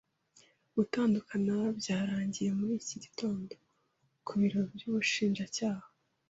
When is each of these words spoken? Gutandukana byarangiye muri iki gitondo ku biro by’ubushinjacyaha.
Gutandukana 0.75 1.55
byarangiye 1.79 2.49
muri 2.59 2.73
iki 2.81 2.95
gitondo 3.03 3.53
ku 4.25 4.31
biro 4.39 4.59
by’ubushinjacyaha. 4.73 5.85